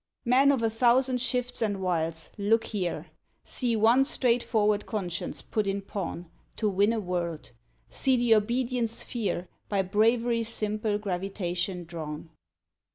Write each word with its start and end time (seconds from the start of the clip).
Men 0.25 0.51
of 0.51 0.63
a 0.63 0.69
thousand 0.71 1.21
shifts 1.21 1.61
and 1.61 1.79
wiles, 1.79 2.31
look 2.35 2.63
here! 2.63 3.11
See 3.43 3.75
one 3.75 4.03
straightforward 4.03 4.87
conscience 4.87 5.43
put 5.43 5.67
in 5.67 5.81
pawn 5.83 6.25
To 6.55 6.67
win 6.69 6.91
a 6.91 6.99
world; 6.99 7.51
see 7.91 8.17
the 8.17 8.33
obedient 8.33 8.89
sphere 8.89 9.47
By 9.69 9.83
bravery's 9.83 10.49
simple 10.49 10.97
gravitation 10.97 11.83
drawn! 11.83 12.31